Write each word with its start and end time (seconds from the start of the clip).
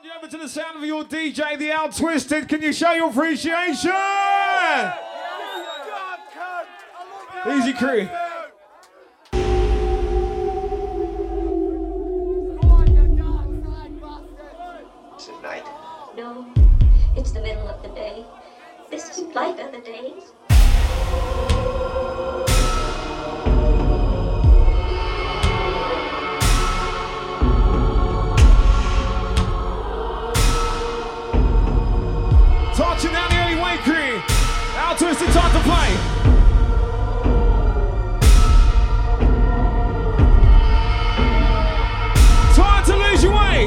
hand 0.00 0.04
you 0.04 0.18
over 0.18 0.30
to 0.30 0.38
the 0.38 0.48
sound 0.48 0.76
of 0.76 0.84
your 0.84 1.04
DJ, 1.04 1.58
the 1.58 1.72
Out 1.72 1.94
Twisted. 1.94 2.48
Can 2.48 2.62
you 2.62 2.72
show 2.72 2.92
your 2.92 3.10
appreciation? 3.10 3.90
Easy 7.48 7.72
crew. 7.72 8.08
It's 15.14 15.28
at 15.28 15.42
night. 15.42 15.64
No, 16.16 16.46
it's 17.16 17.32
the 17.32 17.40
middle 17.40 17.68
of 17.68 17.82
the 17.82 17.88
day. 17.88 18.24
This 18.90 19.10
isn't 19.10 19.34
like 19.34 19.58
other 19.60 19.80
days. 19.80 20.32
Twisted, 35.20 35.42
time 35.42 35.52
to 35.52 35.60
play. 35.68 35.88
Time 42.54 42.84
to 42.86 42.96
lose 42.96 43.22
your 43.22 43.34
way. 43.34 43.66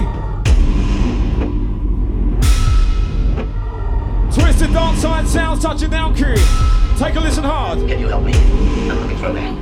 Twisted 4.33 4.73
Dark 4.73 4.97
Side 4.97 5.27
Sounds 5.27 5.61
touching 5.61 5.91
down 5.91 6.15
crew. 6.15 6.33
Take 6.97 7.13
a 7.13 7.19
listen 7.19 7.43
hard. 7.43 7.77
Can 7.87 7.99
you 7.99 8.07
help 8.07 8.23
me? 8.23 8.33
I'm 8.33 8.99
looking 8.99 9.17
for 9.17 9.27
a 9.27 9.33
man. 9.33 9.55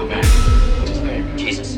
A 0.00 0.04
man? 0.04 0.24
What's 0.24 0.90
his 0.90 1.00
name? 1.02 1.38
Jesus. 1.38 1.76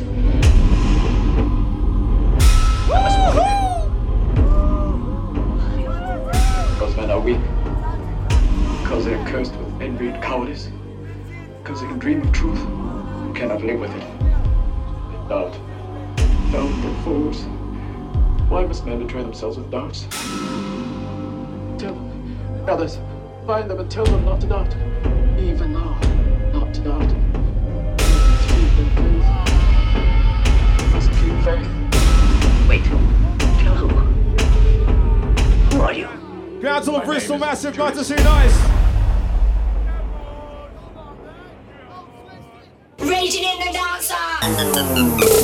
Because 6.73 6.95
men 6.95 7.11
are 7.11 7.19
weak. 7.19 7.37
Because 8.81 9.05
they 9.05 9.13
are 9.13 9.27
cursed 9.27 9.58
with 9.99 10.07
envy 10.07 10.15
and 10.15 10.23
cowardice. 10.23 10.69
Because 11.61 11.81
they 11.81 11.87
can 11.87 11.99
dream 11.99 12.21
of 12.21 12.31
truth 12.31 12.59
and 12.59 13.35
cannot 13.35 13.61
live 13.61 13.79
with 13.79 13.91
it. 13.91 13.99
They 13.99 15.27
doubt. 15.27 15.53
Doubt 16.51 16.81
the 16.81 16.91
fools. 17.03 17.45
Why 18.49 18.65
must 18.65 18.85
men 18.85 19.05
betray 19.05 19.21
themselves 19.21 19.57
with 19.57 19.69
doubts? 19.69 20.07
Tell 21.77 21.93
them, 21.93 22.65
brothers, 22.65 22.97
find 23.45 23.69
them 23.69 23.79
and 23.79 23.91
tell 23.91 24.05
them 24.05 24.25
not 24.25 24.41
to 24.41 24.47
doubt. 24.47 24.75
Even 25.37 25.73
now, 25.73 25.99
not 26.53 26.73
to 26.73 26.81
doubt. 26.81 27.09
Keep 28.49 28.69
the 28.77 28.85
faith. 28.95 29.27
Must 30.93 31.11
keep 31.11 31.35
faith. 31.43 31.69
Wait. 32.67 32.83
Tell 33.59 33.75
who? 33.75 33.87
Who 35.75 35.81
are 35.81 35.93
you? 35.93 36.09
Go 36.61 36.69
out 36.69 36.83
to 36.83 36.91
the 36.91 36.99
Bristol 36.99 37.37
Massive, 37.37 37.75
glad 37.75 37.93
to 37.93 38.03
see 38.03 38.15
you 38.15 38.23
nice. 38.23 38.88
Thank 44.41 45.21
you. 45.21 45.38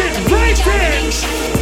It, 0.00 0.30
race 0.30 0.66
it, 0.66 1.59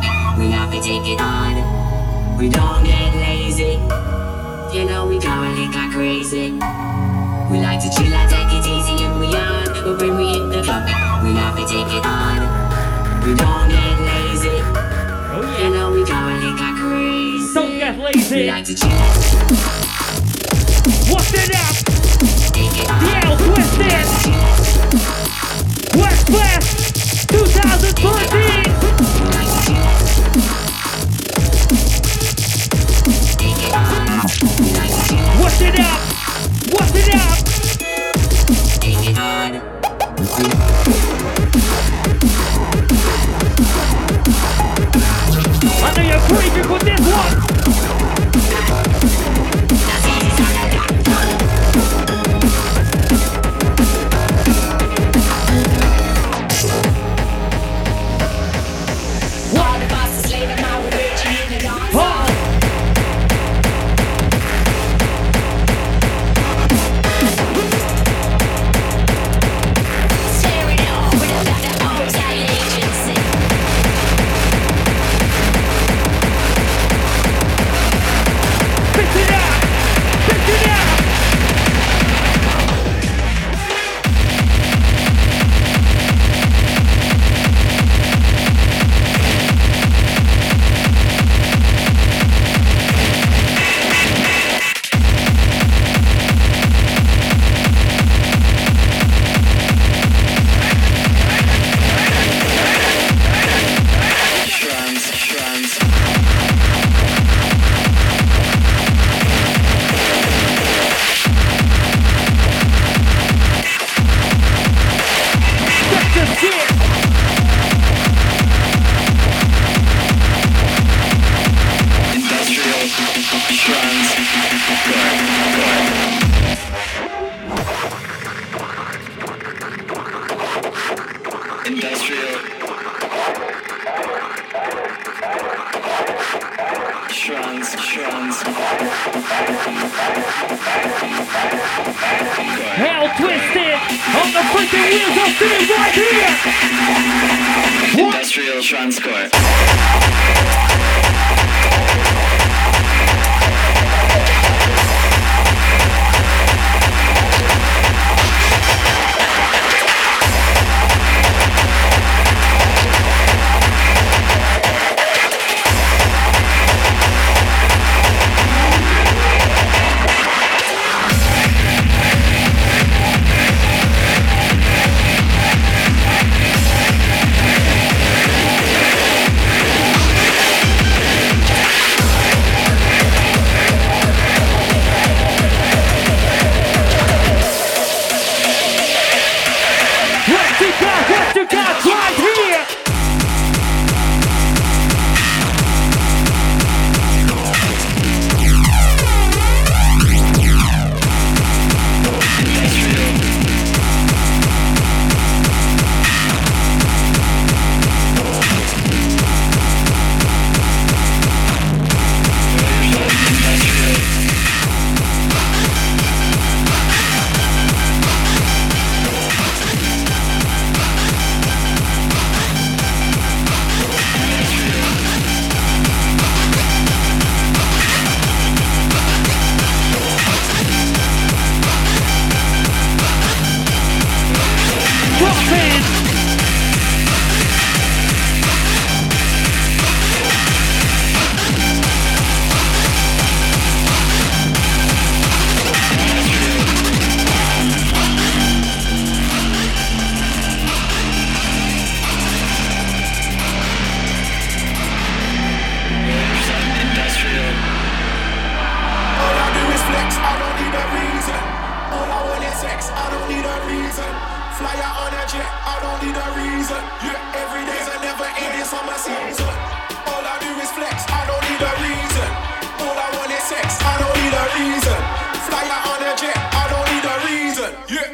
we 0.00 0.06
yeah. 0.06 0.32
in 0.32 0.32
the 0.32 0.32
club, 0.32 0.38
we 0.38 0.50
have 0.50 0.70
to 0.72 0.80
take 0.80 1.06
it 1.06 1.20
on. 1.20 1.56
We 2.38 2.48
don't 2.48 2.84
get 2.84 3.14
lazy. 3.14 3.78
You 4.76 4.84
know 4.86 5.06
we 5.06 5.18
go 5.18 5.28
and 5.28 5.74
like 5.74 5.92
crazy. 5.92 6.52
We 7.50 7.58
like 7.60 7.80
to 7.80 7.90
chill 7.90 8.12
and 8.12 8.30
take 8.30 8.52
it 8.52 8.64
easy 8.66 9.04
and 9.04 9.20
we 9.20 9.26
on. 9.34 9.66
But 9.84 10.00
when 10.00 10.16
we 10.16 10.32
in 10.36 10.48
the 10.48 10.62
club, 10.62 10.84
we 11.22 11.34
have 11.36 11.56
to 11.56 11.66
take 11.66 11.92
it 11.92 12.06
on. 12.06 12.40
We 13.24 13.34
don't 13.34 13.68
get 13.68 13.98
lazy. 14.00 14.62
Oh 15.34 15.42
You 15.60 15.70
know 15.70 15.92
we 15.92 16.04
go 16.04 16.14
and 16.14 16.42
like 16.58 16.76
crazy. 16.76 17.54
Don't 17.54 17.78
get 17.78 17.98
lazy. 17.98 18.36
We 18.36 18.50
like 18.50 18.64
to 18.64 18.74
chill. 18.74 18.90
What's 21.12 21.32
it 21.34 21.54
up? 21.54 21.76
It. 22.54 22.86
The 22.86 23.12
L 23.26 23.36
twisted. 23.36 24.08
West 25.98 26.30
West 26.30 27.28
2014. 27.28 29.11
What's 35.52 35.64
it 35.64 35.80
up? 35.80 36.00
What's 36.72 36.94
it 36.96 37.14
up? 37.14 37.38
I 45.84 45.92
know 45.94 46.02
you're 46.02 46.20
this 46.78 47.00
one. 47.06 47.51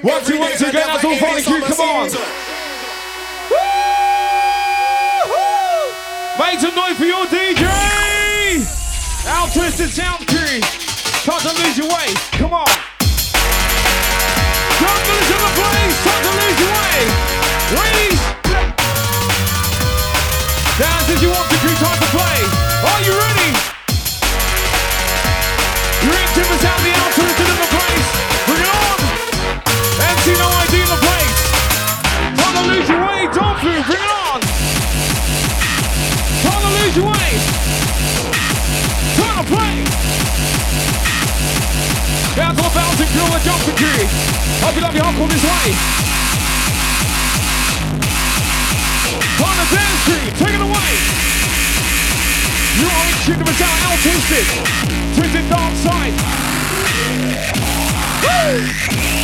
One, 0.03 0.25
two, 0.25 0.39
one, 0.39 0.53
two, 0.57 0.67
go, 0.67 0.73
that's 0.73 1.05
all 1.05 1.17
Q, 1.17 1.41
summer 1.41 1.67
come 1.67 1.81
on. 1.81 2.05
Make 6.39 6.61
some 6.61 6.75
noise 6.77 6.97
for 6.97 7.05
your 7.05 7.27
DJ! 7.27 7.67
Al 9.27 9.49
Twisted 9.49 9.91
Sound 9.91 10.25
Crew! 10.29 10.61
Time 10.61 11.41
to 11.41 11.63
lose 11.63 11.79
your 11.79 11.89
way, 11.89 12.15
come 12.39 12.55
on! 12.55 12.88
Bouncing 43.45 43.77
crew, 43.77 43.91
the 43.93 43.99
jumping 43.99 44.07
crew. 44.07 44.07
Hope 44.63 44.75
you 44.75 44.83
love 44.83 44.95
your 44.95 45.05
hardcore 45.05 45.29
this 45.29 45.43
way. 45.43 45.75
Time 49.39 49.57
to 49.59 49.67
dance 49.75 50.03
crew, 50.05 50.25
take 50.39 50.55
it 50.55 50.61
away. 50.61 50.93
You 52.79 52.87
are 52.87 53.07
in 53.07 53.17
tune 53.25 53.45
the 53.45 53.53
sound, 53.55 53.81
Al 53.85 53.97
Twisted. 53.99 54.47
Twisted 55.15 55.49
dark 55.51 55.75
side. 55.77 56.15
Woo! 58.23 59.18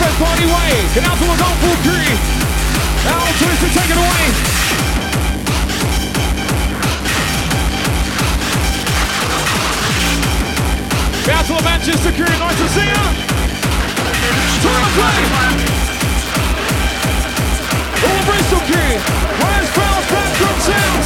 West 0.00 0.18
Party 0.18 0.46
Way. 0.46 0.70
Get 0.94 1.04
out 1.04 1.18
to 1.18 1.24
a 1.24 1.36
golf 1.38 1.56
full 1.62 1.78
tree. 1.86 2.12
Al 3.06 3.28
Twister, 3.38 3.70
take 3.74 3.90
it 3.90 3.98
away. 3.98 4.24
To 11.44 11.52
the 11.52 11.62
Manchester 11.62 12.10
crew, 12.12 12.24
nice 12.24 12.56
to 12.56 12.68
see 12.70 12.88
to 14.64 14.90
play. 14.96 15.18
All 18.00 18.22
Bristol 18.24 18.60
crew. 18.60 18.96
Where's 19.44 19.70
Bells 19.76 20.06
Backdrop 20.08 20.58
Sounds? 20.60 21.03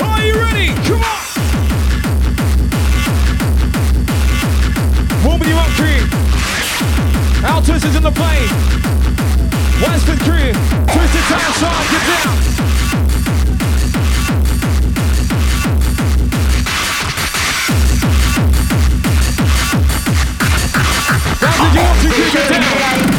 Are 0.00 0.22
you 0.24 0.34
ready? 0.34 0.68
Come 0.86 1.02
on! 1.02 1.18
Is 7.78 7.94
in 7.94 8.02
the 8.02 8.10
plane. 8.10 8.48
Western 9.80 10.18
crew. 10.18 10.52
Twisted 10.92 11.24
tail 11.28 11.52
side, 11.52 11.86
get 11.90 12.02
down. 12.24 12.67
You 21.58 21.80
want 21.80 22.00
to 22.02 22.08
crew, 22.08 22.30
get 22.32 22.50
down. 22.50 23.17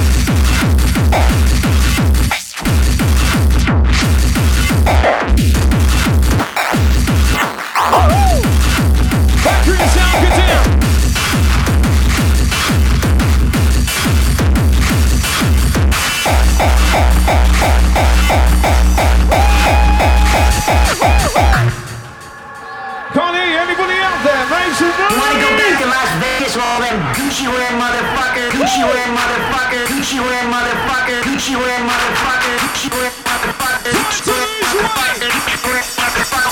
Gucci 27.30 27.46
wearing 27.46 27.78
motherfucker, 27.78 28.50
Gucci 28.50 28.82
wearing 28.82 29.14
motherfucker, 29.14 29.86
Gucci 29.86 30.18
wearing 30.20 30.50
motherfucker, 30.50 31.22
Gucci 31.22 31.54
wearing 31.56 31.86
motherfucker, 31.86 32.58
Gucci 32.58 32.90
wearing 32.90 33.14
motherfucker, 33.22 33.94
Gucci 33.94 34.26
wearing 34.34 34.64
motherfucker. 34.66 36.50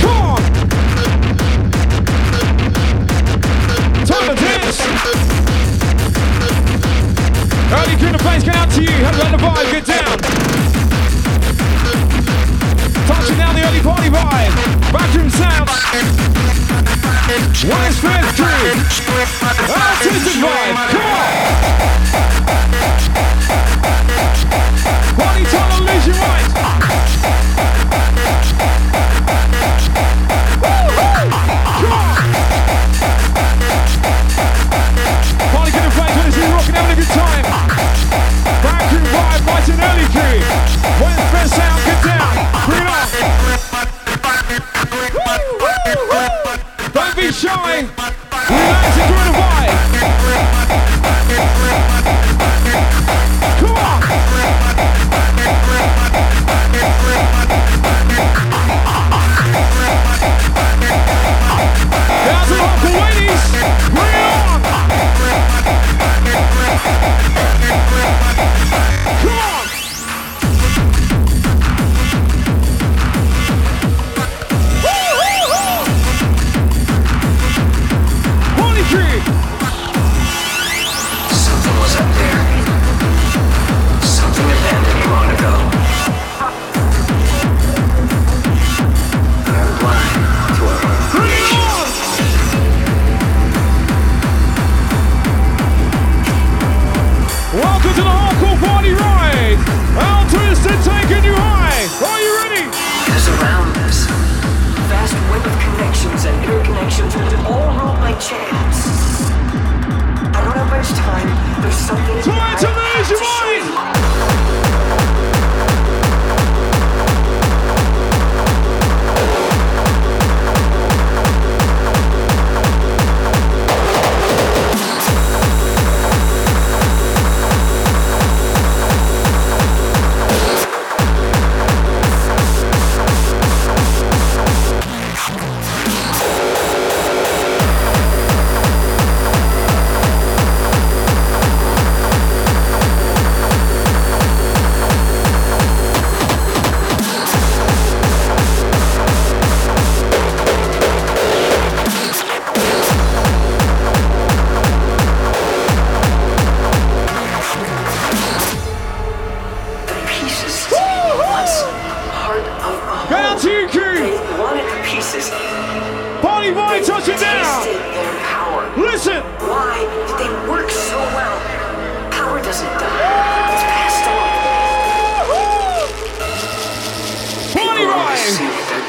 Come 0.00 0.16
on. 0.16 0.40
Time 4.06 4.24
to 4.30 4.34
dance. 4.42 4.80
Early 7.70 7.96
King 7.96 8.14
of 8.14 8.22
Flames, 8.22 8.44
get 8.44 8.56
out 8.56 8.70
to 8.70 8.80
you. 8.80 8.88
Have 8.88 9.14
a 9.14 9.18
run 9.20 9.32
the 9.32 9.38
vibe, 9.38 9.72
get 9.72 9.84
down. 9.84 10.45
early 13.66 13.80
party 13.80 14.08
vibe. 14.08 14.52
Bathroom 14.92 15.30
sounds. 15.30 15.70
One 17.64 17.84
is 17.86 17.98
first 17.98 18.36
three. 18.36 18.70
Artistic 19.68 20.38
vibe. 20.42 20.90
Come 20.90 21.02
on. 23.20 23.25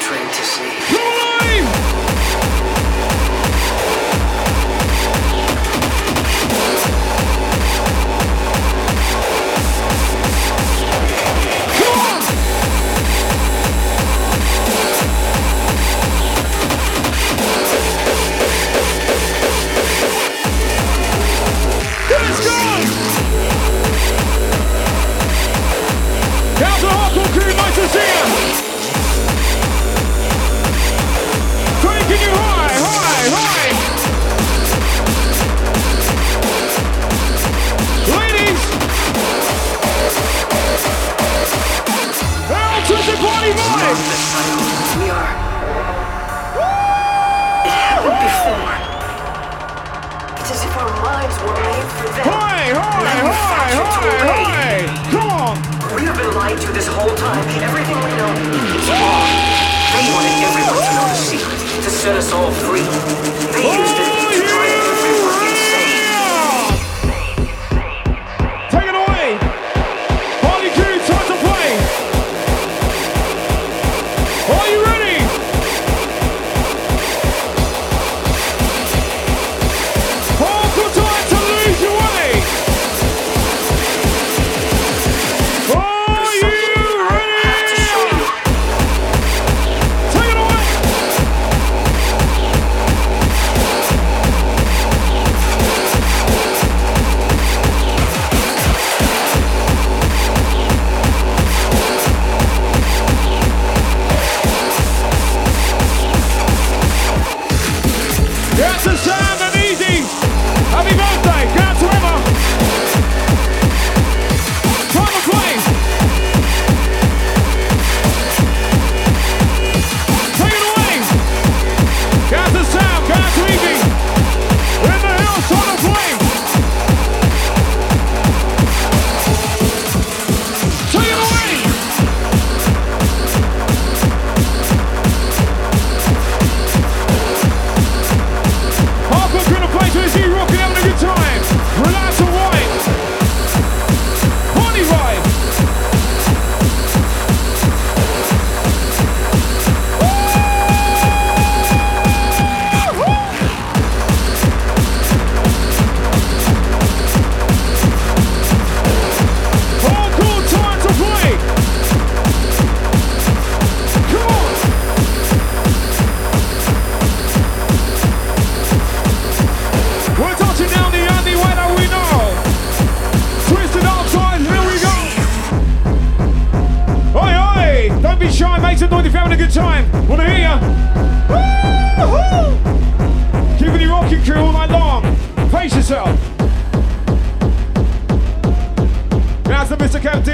Train 0.00 0.26
to 0.26 0.44
see. 0.44 0.97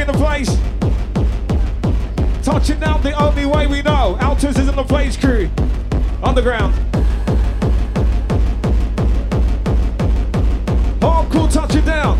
in 0.09 0.13
the 0.13 0.19
place. 0.19 0.49
Touching 2.43 2.79
down 2.79 3.01
the 3.03 3.13
only 3.13 3.47
way 3.47 3.67
we 3.67 3.81
know. 3.83 4.17
Altus 4.21 4.59
is 4.59 4.69
in 4.69 4.77
the 4.77 4.85
place, 4.85 5.17
crew. 5.17 5.49
Underground. 6.23 6.75
Hardcore 11.01 11.51
touching 11.51 11.85
down. 11.85 12.19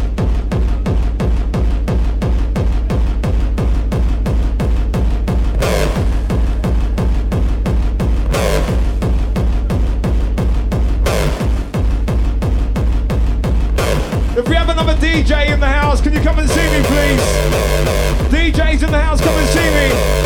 If 14.37 14.49
we 14.49 14.55
have 14.55 14.69
another 14.71 14.95
DJ 14.95 15.53
in 15.53 15.61
the 15.61 15.67
house, 15.67 16.01
can 16.01 16.15
you 16.15 16.21
come 16.21 16.39
and 16.39 16.49
see 16.49 16.71
me, 16.71 16.83
please? 16.85 17.64
DJs 18.75 18.83
in 18.83 18.91
the 18.91 19.01
house, 19.01 19.21
come 19.21 19.37
and 19.37 19.49
see 19.51 19.61
me. 19.61 20.24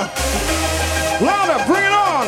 Louder! 0.00 0.12
Louder, 1.20 1.64
bring 1.66 1.84
it 1.84 1.92
on! 1.92 2.26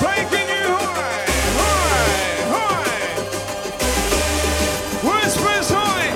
Taking 0.00 0.48
you 0.48 0.68
high, 0.72 1.26
high, 1.60 2.16
high. 2.48 2.96
Whispers 5.04 5.68
high. 5.68 6.08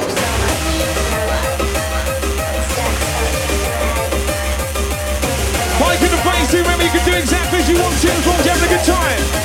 Mike 5.80 6.00
in 6.00 6.10
the 6.10 6.16
bass, 6.24 6.54
remember 6.54 6.84
you 6.84 6.90
can 6.90 7.04
do 7.04 7.12
exactly 7.18 7.58
as 7.58 7.68
you 7.68 7.76
want 7.78 8.00
to 8.00 8.08
as 8.08 8.26
long 8.26 8.38
as 8.38 8.46
you 8.46 8.50
having 8.52 8.64
a 8.64 8.76
good 8.76 8.84
time. 8.86 9.35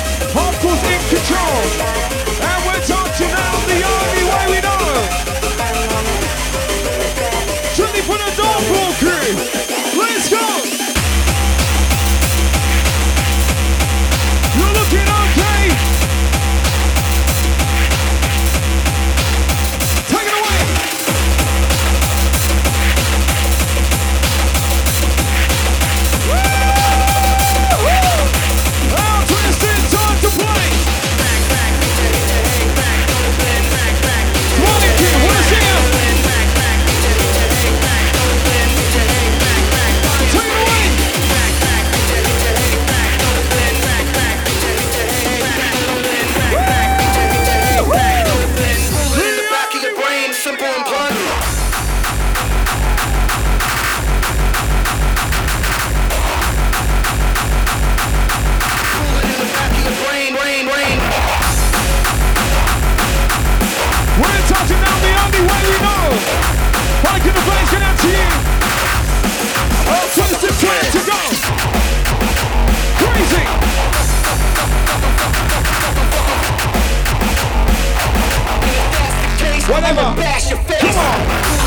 Whatever. 79.72 80.00
I'ma 80.00 80.16
bash 80.16 80.50
your 80.50 80.58
face. 80.60 80.82
Come 80.82 80.98
on. 80.98 81.62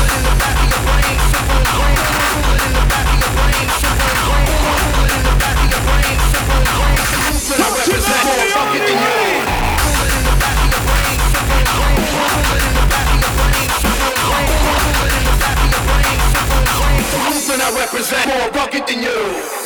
I 17.58 17.70
represent 17.76 18.28
more 18.28 18.50
bucket 18.52 18.86
than 18.86 19.02
you. 19.02 19.65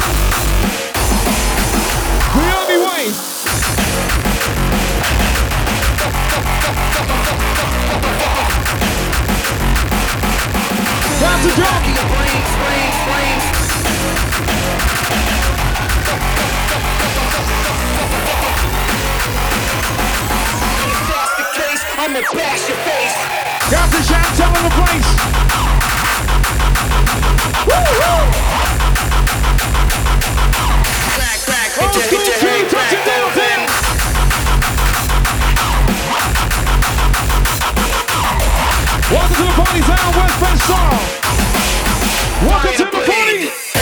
That's 11.41 11.55
drop. 11.55 11.81
I'ma 21.97 22.21
bash 22.33 22.69
your 22.69 22.77
face. 22.85 23.17
Got 23.71 23.89
the 23.89 24.01
shot, 24.03 24.25
tell 24.37 24.53
the 24.53 24.69
place. 24.77 25.09
Woo-hoo! 27.65 28.21
Back, 31.17 31.39
back, 31.47 31.69
hit 31.77 31.95
your, 31.95 32.03
hit 32.03 32.27
your, 32.27 32.37
your, 32.37 32.85
hit 32.89 33.05
your, 33.37 33.50
Welcome 39.11 39.35
to 39.35 39.43
the 39.43 39.51
party 39.51 39.81
down 39.81 40.15
West 40.15 40.39
Bend 40.39 40.61
Welcome 42.47 42.75
to 42.77 42.85
the 42.85 43.03
party. 43.05 43.80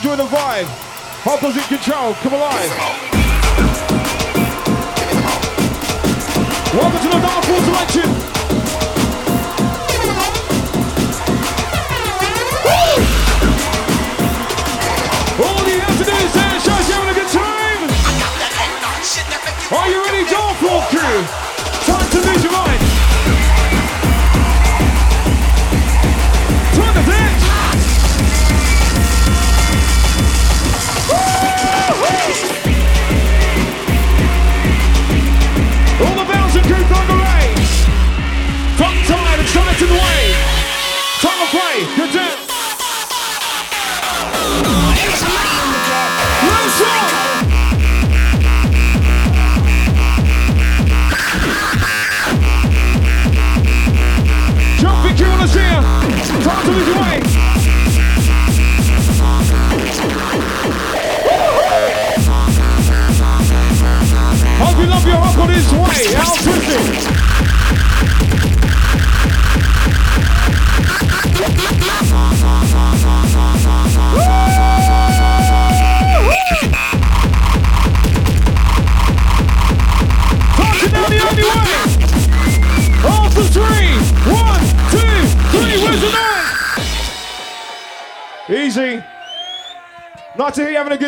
Enjoy 0.00 0.16
the 0.16 0.24
vibe. 0.24 0.64
Opposite 1.26 1.68
control, 1.68 2.14
come 2.14 2.32
alive. 2.32 2.70
Welcome 6.72 7.00
to 7.02 7.08
the 7.08 7.20
Dark 7.20 7.44
Force 7.44 7.68
Election. 7.68 8.09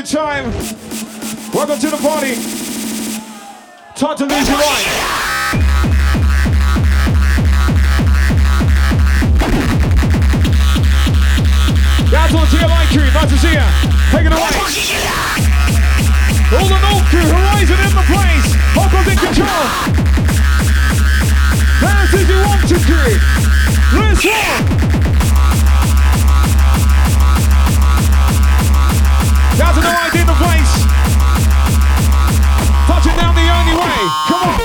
your 0.02 0.22
time. 0.22 0.50
Welcome 1.52 1.78
to 1.78 1.90
the 1.90 1.96
party. 1.98 2.34
Time 3.94 4.16
to 4.16 4.24
lose 4.26 4.48
your 4.48 4.58
mind. 4.58 4.86
Guys 12.10 12.34
on 12.34 12.46
TMI 12.46 12.86
crew, 12.90 13.06
nice 13.12 13.30
to 13.30 13.38
see 13.38 13.54
ya. 13.54 13.66
Take 14.10 14.26
it 14.26 14.32
away. 14.32 14.52
All 16.52 16.68
the 16.68 16.78
old 16.92 17.04
crew, 17.04 17.26
Horizon 17.28 17.78
in 17.78 17.94
the 17.94 18.04
place. 18.10 18.48
Hopper's 18.74 19.06
in 19.06 19.18
control. 19.18 19.66
Dance 21.80 22.14
if 22.14 22.28
you 22.28 22.40
want 22.42 22.68
to, 22.68 22.76
crew. 22.86 23.18
Let's 24.00 24.22
go. 24.24 25.01
Down 29.62 29.74
to 29.74 29.80
no 29.80 29.90
ID 29.90 30.18
in 30.18 30.26
the 30.26 30.34
place. 30.34 30.74
Touching 32.88 33.14
down 33.14 33.32
the 33.36 33.46
only 33.46 33.74
way. 33.78 33.98
Come 34.26 34.42
on. 34.42 34.58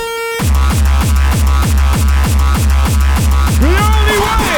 The 3.61 3.73
only 3.77 4.17
way. 4.25 4.57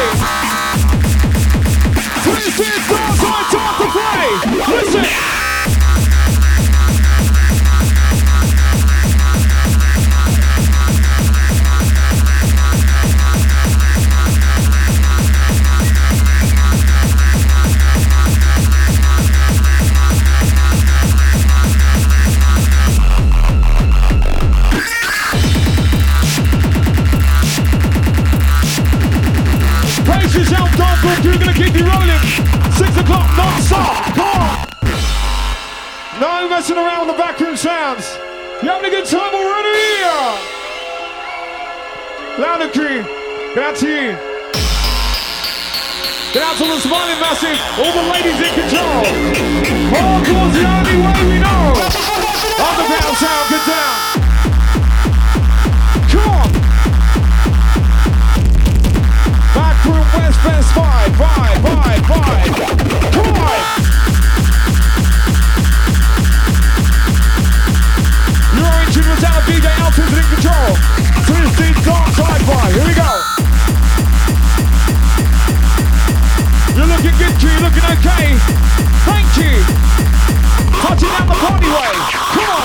To 3.80 3.86
play. 3.92 5.39
Backroom 37.30 37.56
sounds. 37.56 38.18
You 38.64 38.70
having 38.70 38.90
a 38.90 38.90
good 38.90 39.06
time 39.06 39.34
already? 39.36 39.70
Out 43.56 43.76
to 43.76 43.88
you. 43.88 44.18
Get 46.34 46.42
out 46.42 46.58
to 46.58 46.66
the 46.66 46.80
smiling 46.80 47.20
massive, 47.22 47.60
all 47.78 47.94
the 47.94 48.02
ladies 48.10 48.34
in 48.34 48.54
control. 48.58 49.06
Hardcore's 49.94 50.56
the 50.58 50.66
only 50.66 50.98
way 51.06 51.22
we 51.30 51.38
know. 51.38 51.78
Underground 52.66 53.18
sound, 53.22 53.46
get 53.54 53.64
down. 53.70 53.94
Come 56.10 56.30
on. 56.34 56.50
Backroom 59.54 60.06
West 60.18 60.40
Best 60.44 60.70
Five, 60.74 61.14
five, 61.16 61.62
five, 61.62 62.02
five. 62.08 62.50
Come 63.14 63.36
on! 63.36 63.89
DJ 69.48 69.68
Altus 69.82 70.14
in 70.14 70.26
control. 70.36 70.78
Here 72.70 72.86
we 72.86 72.94
go. 72.94 73.12
You're 76.76 76.86
looking 76.86 77.18
good, 77.18 77.34
Q, 77.40 77.50
you're 77.50 77.62
looking 77.62 77.84
okay. 77.84 78.38
Thank 79.06 79.38
you. 79.38 79.64
Down 81.00 81.28
the 81.28 81.34
party 81.34 81.68
way. 81.68 81.94
Come 82.36 82.50
on. 82.50 82.60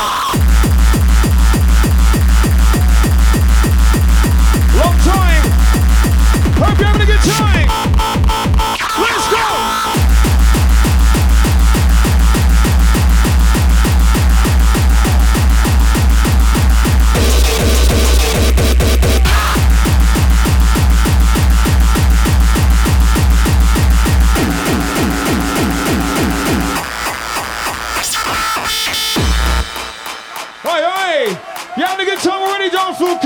Long 4.76 4.98
time. 4.98 5.44
Hope 6.58 6.78
you're 6.78 6.88
having 6.88 7.02
a 7.02 7.06
good 7.06 7.22
time. 7.22 7.68
Let's 8.98 9.26
go. 9.30 10.03
A 32.04 32.10
good 32.10 32.18
time 32.18 32.42
already, 32.42 32.70
Don 32.70 32.94
Full 32.94 33.18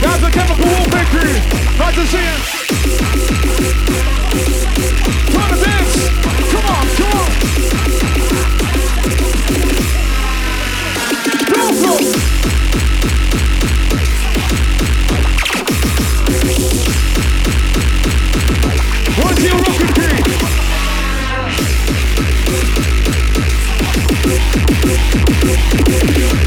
That's 0.00 0.22
a 0.22 0.30
chemical 0.30 0.66
warfare 0.66 1.04
crew! 1.06 1.32
Nice 1.78 1.94
to 1.94 2.06
see 2.06 2.22
you! 2.22 2.53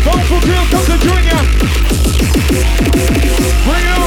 Crew, 0.09 0.39
come 0.71 0.85
to 0.85 0.97
join 1.05 1.23
ya! 1.25 1.43
Bring 3.65 3.83
it 3.83 3.99
on! 3.99 4.06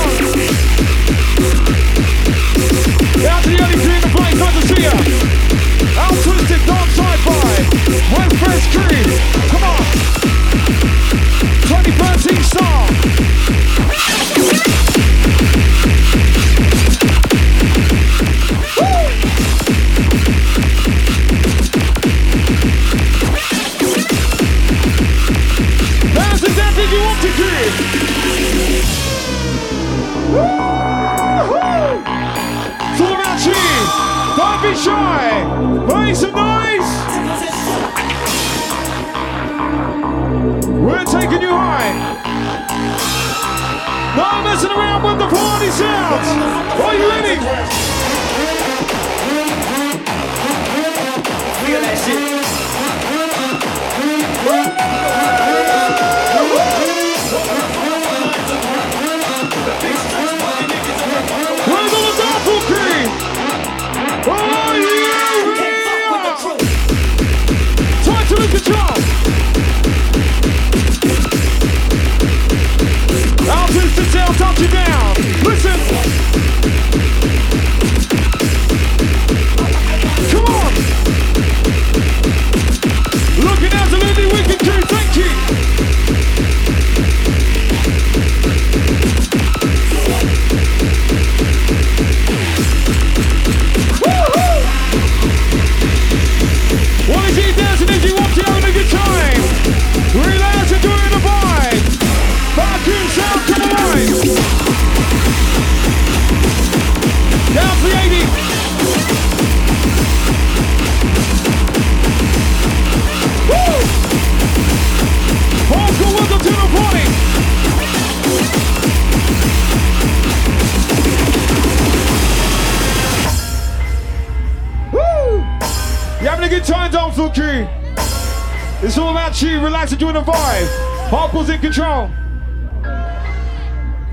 in 131.61 131.73
control. 131.73 132.11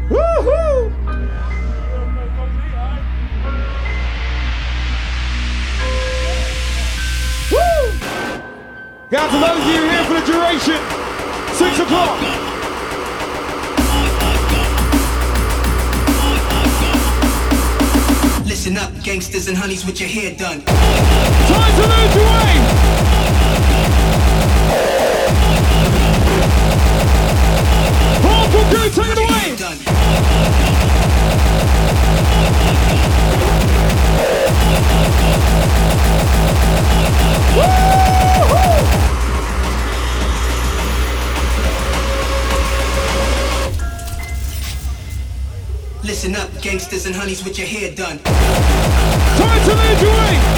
Woohoo! 0.09 0.91
Woo! 7.51 7.99
Guys, 9.09 9.31
for 9.31 9.39
those 9.39 9.59
of 9.59 9.67
you 9.67 9.81
here 9.83 10.03
for 10.03 10.13
the 10.13 10.25
duration, 10.25 10.79
six 11.53 11.79
o'clock. 11.79 12.19
Listen 18.45 18.77
up, 18.77 18.91
gangsters 19.03 19.47
and 19.47 19.57
honeys 19.57 19.85
with 19.85 19.99
your 19.99 20.09
hair 20.09 20.35
done. 20.35 20.66
and 47.07 47.15
honeys 47.15 47.41
with 47.41 47.57
your 47.57 47.67
hair 47.67 47.89
done. 47.95 48.19
Time 48.19 49.69
to 49.69 49.75
lead 49.75 50.01
your 50.01 50.11
way. 50.11 50.56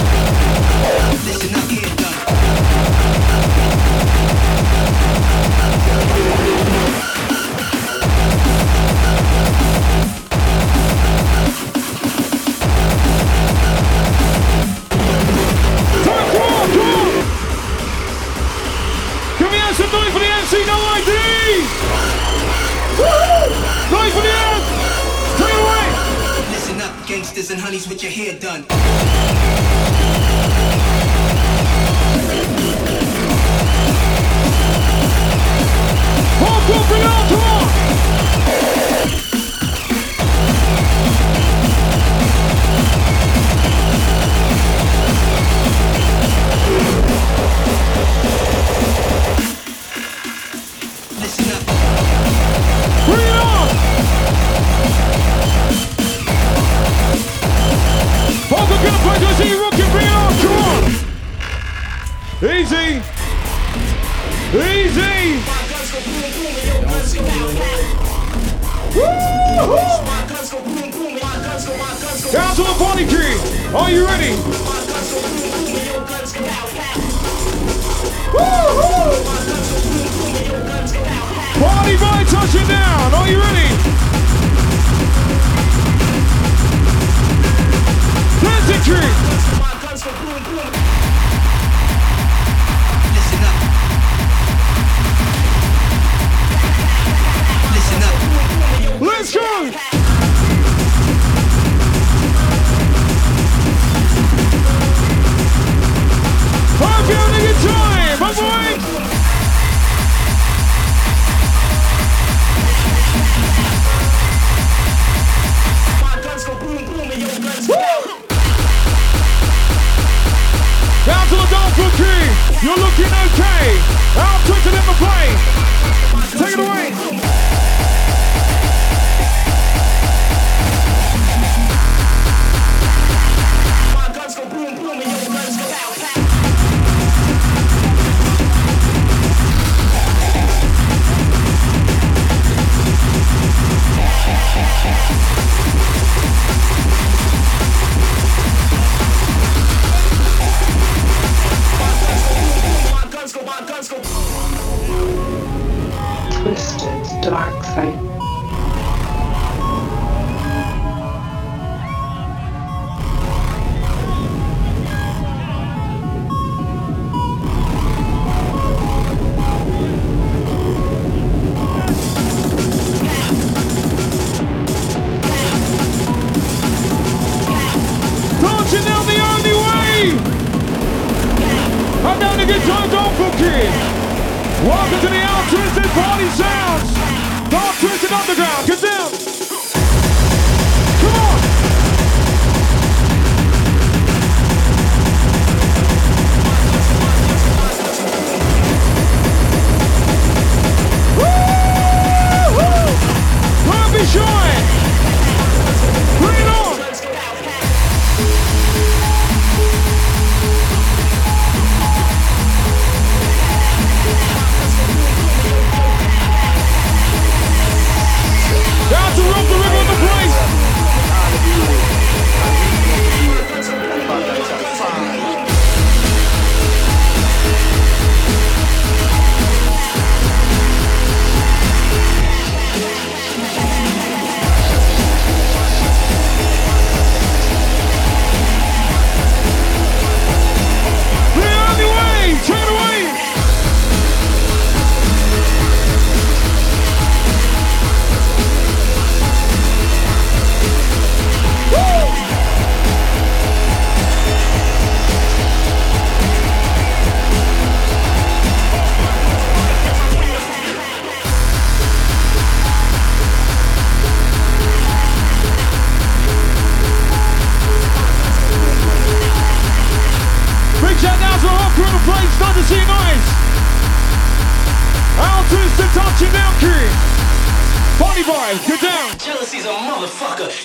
is 188.10 188.16
on 188.16 188.28
the 188.28 188.36
ground. 188.36 188.89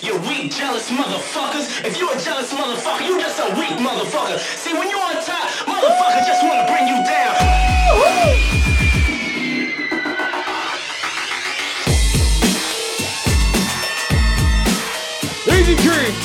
You 0.03 0.19
weak, 0.29 0.51
jealous 0.51 0.91
motherfuckers. 0.91 1.85
If 1.85 1.99
you 1.99 2.11
a 2.11 2.19
jealous 2.19 2.53
motherfucker, 2.53 3.07
you 3.07 3.21
just 3.21 3.39
a 3.39 3.55
weak 3.59 3.79
motherfucker. 3.79 4.39
See, 4.59 4.73
when 4.73 4.91
you 4.91 4.99
on 4.99 5.15
top, 5.23 5.49
motherfucker 5.67 6.27
just 6.27 6.43
wanna 6.43 6.67
bring 6.67 6.89
you 6.89 7.05
down. 7.05 7.35
Easy 15.49 15.77
King. 15.77 16.24